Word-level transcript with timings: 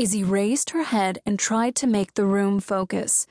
Izzy 0.00 0.24
raised 0.24 0.70
her 0.70 0.84
head 0.84 1.18
and 1.26 1.38
tried 1.38 1.74
to 1.74 1.86
make 1.86 2.14
the 2.14 2.24
room 2.24 2.58
focus. 2.58 3.26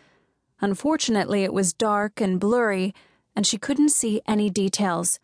Unfortunately, 0.62 1.44
it 1.44 1.52
was 1.52 1.74
dark 1.74 2.22
and 2.22 2.40
blurry, 2.40 2.94
and 3.36 3.48
she 3.48 3.58
couldn't 3.58 3.90
see 3.90 4.22
any 4.28 4.52
details. 4.52 5.20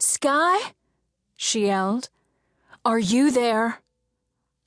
Skye? 0.00 0.72
she 1.36 1.66
yelled. 1.66 2.08
Are 2.84 2.98
you 2.98 3.30
there? 3.30 3.82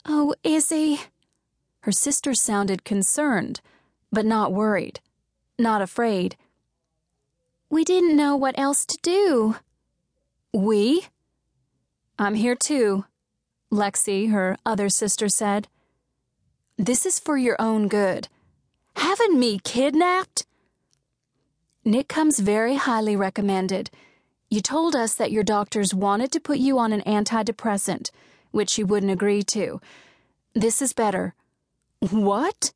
Oh, 0.06 0.34
Izzy. 0.42 1.00
Her 1.80 1.92
sister 1.92 2.32
sounded 2.32 2.82
concerned, 2.82 3.60
but 4.10 4.24
not 4.24 4.54
worried, 4.54 5.00
not 5.58 5.82
afraid. 5.82 6.36
We 7.68 7.84
didn't 7.84 8.16
know 8.16 8.34
what 8.34 8.58
else 8.58 8.86
to 8.86 8.98
do. 9.02 9.56
We? 10.54 11.04
I'm 12.18 12.34
here 12.34 12.56
too, 12.56 13.04
Lexi, 13.72 14.30
her 14.30 14.56
other 14.66 14.88
sister, 14.88 15.28
said. 15.28 15.68
This 16.76 17.06
is 17.06 17.18
for 17.18 17.36
your 17.36 17.56
own 17.60 17.88
good. 17.88 18.28
Having 18.96 19.38
me 19.38 19.60
kidnapped? 19.62 20.46
Nick 21.84 22.08
comes 22.08 22.40
very 22.40 22.76
highly 22.76 23.16
recommended. 23.16 23.90
You 24.50 24.60
told 24.60 24.96
us 24.96 25.14
that 25.14 25.30
your 25.30 25.44
doctors 25.44 25.94
wanted 25.94 26.32
to 26.32 26.40
put 26.40 26.58
you 26.58 26.78
on 26.78 26.92
an 26.92 27.02
antidepressant, 27.02 28.10
which 28.50 28.76
you 28.76 28.86
wouldn't 28.86 29.12
agree 29.12 29.42
to. 29.44 29.80
This 30.54 30.82
is 30.82 30.92
better. 30.92 31.34
What? 32.10 32.72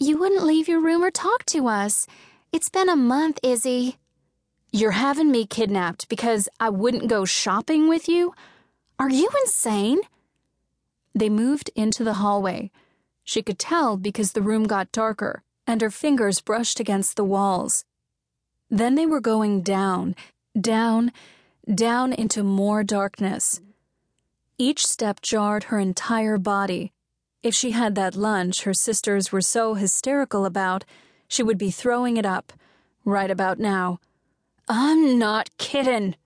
You 0.00 0.18
wouldn't 0.18 0.44
leave 0.44 0.66
your 0.66 0.80
room 0.80 1.04
or 1.04 1.10
talk 1.10 1.44
to 1.46 1.68
us. 1.68 2.06
It's 2.52 2.68
been 2.68 2.88
a 2.88 2.96
month, 2.96 3.38
Izzy. 3.42 3.98
You're 4.72 4.92
having 4.92 5.30
me 5.30 5.46
kidnapped 5.46 6.08
because 6.08 6.48
I 6.58 6.70
wouldn't 6.70 7.08
go 7.08 7.24
shopping 7.24 7.88
with 7.88 8.08
you? 8.08 8.34
Are 9.00 9.08
you 9.08 9.30
insane? 9.40 10.00
They 11.14 11.30
moved 11.30 11.70
into 11.74 12.04
the 12.04 12.20
hallway. 12.20 12.70
She 13.24 13.40
could 13.40 13.58
tell 13.58 13.96
because 13.96 14.32
the 14.32 14.42
room 14.42 14.64
got 14.64 14.92
darker 14.92 15.42
and 15.66 15.80
her 15.80 15.90
fingers 15.90 16.42
brushed 16.42 16.78
against 16.80 17.16
the 17.16 17.24
walls. 17.24 17.86
Then 18.68 18.96
they 18.96 19.06
were 19.06 19.22
going 19.22 19.62
down, 19.62 20.16
down, 20.60 21.12
down 21.74 22.12
into 22.12 22.42
more 22.42 22.84
darkness. 22.84 23.62
Each 24.58 24.86
step 24.86 25.22
jarred 25.22 25.64
her 25.64 25.78
entire 25.78 26.36
body. 26.36 26.92
If 27.42 27.54
she 27.54 27.70
had 27.70 27.94
that 27.94 28.16
lunch 28.16 28.64
her 28.64 28.74
sisters 28.74 29.32
were 29.32 29.40
so 29.40 29.72
hysterical 29.72 30.44
about, 30.44 30.84
she 31.26 31.42
would 31.42 31.56
be 31.56 31.70
throwing 31.70 32.18
it 32.18 32.26
up, 32.26 32.52
right 33.06 33.30
about 33.30 33.58
now. 33.58 33.98
I'm 34.68 35.18
not 35.18 35.56
kidding, 35.56 36.16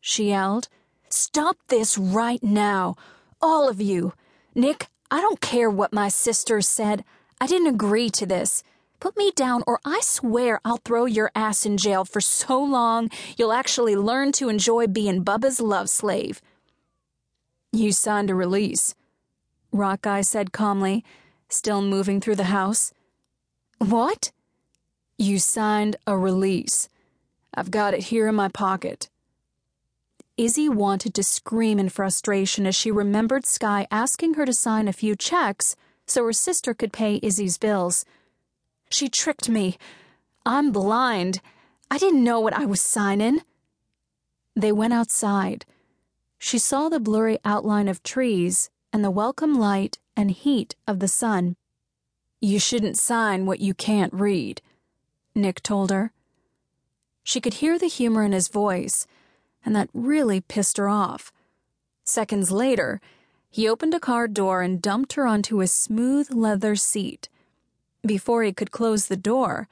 she 0.00 0.28
yelled. 0.28 0.68
Stop 1.14 1.58
this 1.68 1.98
right 1.98 2.42
now, 2.42 2.96
all 3.38 3.68
of 3.68 3.82
you. 3.82 4.14
Nick, 4.54 4.88
I 5.10 5.20
don't 5.20 5.42
care 5.42 5.68
what 5.68 5.92
my 5.92 6.08
sisters 6.08 6.66
said. 6.66 7.04
I 7.38 7.46
didn't 7.46 7.66
agree 7.66 8.08
to 8.08 8.24
this. 8.24 8.64
Put 8.98 9.18
me 9.18 9.30
down, 9.36 9.62
or 9.66 9.78
I 9.84 10.00
swear 10.00 10.58
I'll 10.64 10.78
throw 10.78 11.04
your 11.04 11.30
ass 11.34 11.66
in 11.66 11.76
jail 11.76 12.06
for 12.06 12.22
so 12.22 12.64
long 12.64 13.10
you'll 13.36 13.52
actually 13.52 13.94
learn 13.94 14.32
to 14.32 14.48
enjoy 14.48 14.86
being 14.86 15.22
Bubba's 15.22 15.60
love 15.60 15.90
slave. 15.90 16.40
You 17.72 17.92
signed 17.92 18.30
a 18.30 18.34
release, 18.34 18.94
Rockeye 19.70 20.24
said 20.24 20.50
calmly, 20.50 21.04
still 21.50 21.82
moving 21.82 22.22
through 22.22 22.36
the 22.36 22.44
house. 22.44 22.94
What? 23.76 24.32
You 25.18 25.38
signed 25.38 25.96
a 26.06 26.16
release. 26.16 26.88
I've 27.52 27.70
got 27.70 27.92
it 27.92 28.04
here 28.04 28.28
in 28.28 28.34
my 28.34 28.48
pocket. 28.48 29.10
Izzy 30.42 30.68
wanted 30.68 31.14
to 31.14 31.22
scream 31.22 31.78
in 31.78 31.88
frustration 31.88 32.66
as 32.66 32.74
she 32.74 32.90
remembered 32.90 33.46
Skye 33.46 33.86
asking 33.92 34.34
her 34.34 34.44
to 34.44 34.52
sign 34.52 34.88
a 34.88 34.92
few 34.92 35.14
checks 35.14 35.76
so 36.04 36.24
her 36.24 36.32
sister 36.32 36.74
could 36.74 36.92
pay 36.92 37.20
Izzy's 37.22 37.58
bills. 37.58 38.04
She 38.90 39.08
tricked 39.08 39.48
me. 39.48 39.78
I'm 40.44 40.72
blind. 40.72 41.40
I 41.92 41.96
didn't 41.96 42.24
know 42.24 42.40
what 42.40 42.54
I 42.54 42.64
was 42.64 42.80
signing. 42.80 43.42
They 44.56 44.72
went 44.72 44.92
outside. 44.92 45.64
She 46.40 46.58
saw 46.58 46.88
the 46.88 46.98
blurry 46.98 47.38
outline 47.44 47.86
of 47.86 48.02
trees 48.02 48.68
and 48.92 49.04
the 49.04 49.12
welcome 49.12 49.54
light 49.54 50.00
and 50.16 50.32
heat 50.32 50.74
of 50.88 50.98
the 50.98 51.06
sun. 51.06 51.54
You 52.40 52.58
shouldn't 52.58 52.98
sign 52.98 53.46
what 53.46 53.60
you 53.60 53.74
can't 53.74 54.12
read, 54.12 54.60
Nick 55.36 55.62
told 55.62 55.92
her. 55.92 56.10
She 57.22 57.40
could 57.40 57.54
hear 57.54 57.78
the 57.78 57.86
humor 57.86 58.24
in 58.24 58.32
his 58.32 58.48
voice, 58.48 59.06
and 59.64 59.74
that 59.74 59.90
really 59.92 60.40
pissed 60.40 60.76
her 60.76 60.88
off. 60.88 61.32
Seconds 62.04 62.50
later, 62.50 63.00
he 63.50 63.68
opened 63.68 63.94
a 63.94 64.00
car 64.00 64.28
door 64.28 64.62
and 64.62 64.80
dumped 64.80 65.12
her 65.12 65.26
onto 65.26 65.60
a 65.60 65.66
smooth 65.66 66.32
leather 66.32 66.74
seat. 66.74 67.28
Before 68.04 68.42
he 68.42 68.52
could 68.52 68.70
close 68.70 69.06
the 69.06 69.16
door, 69.16 69.68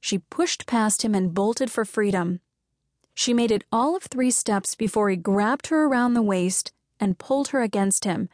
she 0.00 0.18
pushed 0.18 0.66
past 0.66 1.02
him 1.02 1.14
and 1.14 1.34
bolted 1.34 1.70
for 1.70 1.84
freedom. 1.84 2.40
She 3.14 3.34
made 3.34 3.50
it 3.50 3.64
all 3.72 3.96
of 3.96 4.04
three 4.04 4.30
steps 4.30 4.74
before 4.74 5.08
he 5.08 5.16
grabbed 5.16 5.68
her 5.68 5.84
around 5.84 6.14
the 6.14 6.22
waist 6.22 6.72
and 6.98 7.18
pulled 7.18 7.48
her 7.48 7.60
against 7.60 8.04
him. 8.04 8.28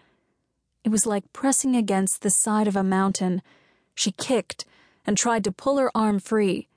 It 0.85 0.91
was 0.91 1.07
like 1.07 1.33
pressing 1.33 1.77
against 1.77 2.23
the 2.23 2.31
side 2.31 2.67
of 2.67 2.77
a 2.77 2.83
mountain. 2.83 3.43
She 3.95 4.13
kicked 4.13 4.65
and 5.07 5.17
tried 5.17 5.45
to 5.45 5.53
pull 5.53 5.79
her 5.79 5.91
arm 5.95 6.19
free. 6.19 6.69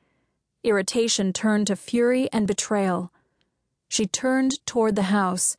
Irritation 0.63 1.33
turned 1.33 1.67
to 1.67 1.75
fury 1.75 2.29
and 2.31 2.47
betrayal. 2.47 3.11
She 3.93 4.07
turned 4.07 4.53
toward 4.65 4.95
the 4.95 5.13
house. 5.13 5.55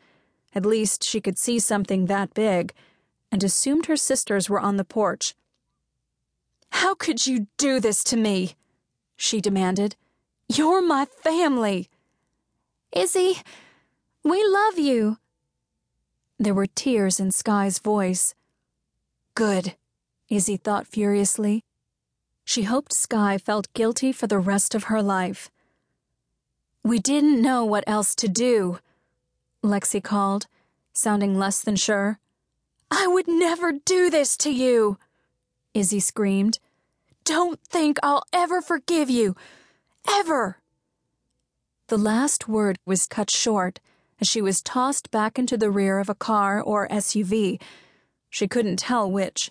At 0.56 0.67
least 0.67 1.05
she 1.05 1.21
could 1.21 1.39
see 1.39 1.61
something 1.61 2.06
that 2.06 2.34
big, 2.34 2.72
and 3.31 3.45
assumed 3.45 3.87
her 3.87 3.97
sisters 3.97 4.50
were 4.50 4.59
on 4.59 4.77
the 4.77 4.84
porch. 4.84 5.37
How 6.71 6.97
could 6.97 7.28
you 7.28 7.47
do 7.59 7.78
this 7.78 8.03
to 8.03 8.17
me? 8.17 8.56
She 9.17 9.41
demanded. 9.41 9.94
You're 10.49 10.83
my 10.83 11.05
family. 11.05 11.89
Izzy, 12.91 13.41
we 14.25 14.44
love 14.44 14.81
you. 14.81 15.19
There 16.37 16.55
were 16.55 16.67
tears 16.67 17.21
in 17.21 17.31
Skye's 17.31 17.78
voice. 17.78 18.34
Good, 19.37 19.77
Izzy 20.28 20.56
thought 20.56 20.89
furiously. 20.89 21.62
She 22.44 22.65
hoped 22.65 22.94
Sky 22.94 23.39
felt 23.39 23.73
guilty 23.75 24.11
for 24.11 24.27
the 24.27 24.41
rest 24.41 24.75
of 24.75 24.91
her 24.91 25.00
life. 25.00 25.53
We 26.84 26.99
didn't 26.99 27.41
know 27.41 27.65
what 27.65 27.84
else 27.87 28.15
to 28.17 28.28
do, 28.28 28.78
Lexi 29.62 30.05
called, 30.05 30.47
sounding 30.93 31.39
less 31.39 31.62
than 31.62 31.77
sure. 31.77 32.19
I 32.91 33.06
would 33.06 33.27
never 33.27 33.72
do 33.72 34.11
this 34.11 34.37
to 34.39 34.50
you, 34.50 34.99
Izzy 35.73 35.99
screamed. 35.99 36.59
Don't 37.25 37.59
think 37.62 37.99
I'll 38.03 38.23
ever 38.34 38.61
forgive 38.61 39.09
you. 39.09 39.34
Ever. 40.06 40.59
The 41.87 41.97
last 41.97 42.49
word 42.49 42.78
was 42.84 43.06
cut 43.06 43.31
short 43.31 43.81
as 44.21 44.28
she 44.28 44.43
was 44.43 44.61
tossed 44.61 45.11
back 45.11 45.39
into 45.39 45.56
the 45.56 45.71
rear 45.71 45.99
of 45.99 46.11
a 46.11 46.15
car 46.15 46.61
or 46.61 46.87
SUV. 46.89 47.62
She 48.28 48.47
couldn't 48.47 48.77
tell 48.77 49.11
which. 49.11 49.50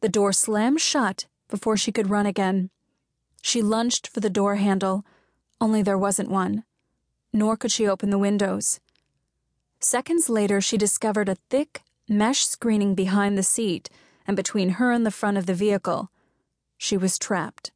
The 0.00 0.08
door 0.08 0.32
slammed 0.32 0.80
shut 0.80 1.26
before 1.48 1.76
she 1.76 1.92
could 1.92 2.10
run 2.10 2.26
again. 2.26 2.70
She 3.42 3.62
lunged 3.62 4.08
for 4.08 4.18
the 4.18 4.28
door 4.28 4.56
handle, 4.56 5.04
only 5.60 5.82
there 5.82 5.98
wasn't 5.98 6.30
one. 6.30 6.64
Nor 7.32 7.56
could 7.56 7.72
she 7.72 7.86
open 7.86 8.10
the 8.10 8.18
windows. 8.18 8.80
Seconds 9.80 10.28
later, 10.28 10.60
she 10.60 10.76
discovered 10.76 11.28
a 11.28 11.36
thick 11.50 11.82
mesh 12.08 12.46
screening 12.46 12.94
behind 12.94 13.36
the 13.36 13.42
seat 13.42 13.90
and 14.26 14.36
between 14.36 14.70
her 14.70 14.92
and 14.92 15.04
the 15.04 15.10
front 15.10 15.36
of 15.36 15.46
the 15.46 15.54
vehicle. 15.54 16.10
She 16.76 16.96
was 16.96 17.18
trapped. 17.18 17.70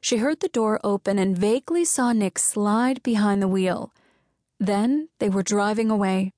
She 0.00 0.18
heard 0.18 0.40
the 0.40 0.48
door 0.48 0.80
open 0.84 1.18
and 1.18 1.36
vaguely 1.36 1.84
saw 1.84 2.12
Nick 2.12 2.38
slide 2.38 3.02
behind 3.02 3.42
the 3.42 3.48
wheel. 3.48 3.92
Then 4.58 5.08
they 5.18 5.28
were 5.28 5.42
driving 5.42 5.90
away. 5.90 6.32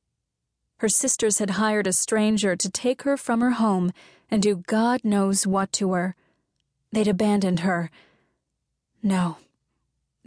Her 0.78 0.88
sisters 0.88 1.38
had 1.38 1.50
hired 1.50 1.86
a 1.86 1.92
stranger 1.92 2.56
to 2.56 2.70
take 2.70 3.02
her 3.02 3.16
from 3.16 3.40
her 3.40 3.50
home 3.50 3.92
and 4.30 4.42
do 4.42 4.62
God 4.66 5.04
knows 5.04 5.46
what 5.46 5.72
to 5.72 5.92
her. 5.92 6.16
They'd 6.92 7.08
abandoned 7.08 7.60
her. 7.60 7.90
No, 9.02 9.36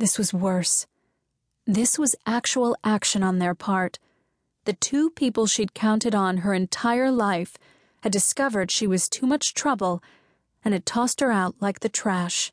this 0.01 0.17
was 0.17 0.33
worse. 0.33 0.87
This 1.67 1.99
was 1.99 2.15
actual 2.25 2.75
action 2.83 3.21
on 3.21 3.37
their 3.37 3.53
part. 3.53 3.99
The 4.65 4.73
two 4.73 5.11
people 5.11 5.45
she'd 5.45 5.75
counted 5.75 6.15
on 6.15 6.37
her 6.37 6.55
entire 6.55 7.11
life 7.11 7.55
had 8.01 8.11
discovered 8.11 8.71
she 8.71 8.87
was 8.87 9.07
too 9.07 9.27
much 9.27 9.53
trouble 9.53 10.01
and 10.65 10.73
had 10.73 10.87
tossed 10.87 11.19
her 11.19 11.31
out 11.31 11.53
like 11.59 11.81
the 11.81 11.87
trash. 11.87 12.51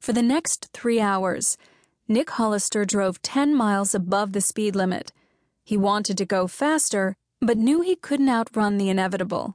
For 0.00 0.14
the 0.14 0.22
next 0.22 0.70
three 0.72 1.00
hours, 1.00 1.58
Nick 2.08 2.30
Hollister 2.30 2.86
drove 2.86 3.20
10 3.20 3.54
miles 3.54 3.94
above 3.94 4.32
the 4.32 4.40
speed 4.40 4.74
limit. 4.74 5.12
He 5.62 5.76
wanted 5.76 6.16
to 6.16 6.24
go 6.24 6.46
faster, 6.46 7.14
but 7.42 7.58
knew 7.58 7.82
he 7.82 7.94
couldn't 7.94 8.30
outrun 8.30 8.78
the 8.78 8.88
inevitable. 8.88 9.54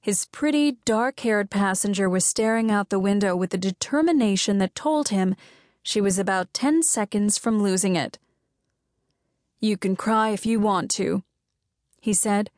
His 0.00 0.26
pretty, 0.26 0.78
dark 0.84 1.20
haired 1.20 1.50
passenger 1.50 2.08
was 2.08 2.24
staring 2.24 2.68
out 2.68 2.88
the 2.88 2.98
window 2.98 3.36
with 3.36 3.54
a 3.54 3.58
determination 3.58 4.58
that 4.58 4.74
told 4.74 5.10
him 5.10 5.36
she 5.88 6.02
was 6.02 6.18
about 6.18 6.52
10 6.52 6.82
seconds 6.82 7.38
from 7.38 7.62
losing 7.62 7.96
it. 7.96 8.18
You 9.58 9.78
can 9.78 9.96
cry 9.96 10.28
if 10.28 10.44
you 10.44 10.60
want 10.60 10.90
to, 10.96 11.22
he 11.98 12.12
said, 12.12 12.50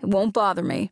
It 0.00 0.06
won't 0.06 0.32
bother 0.32 0.62
me. 0.62 0.90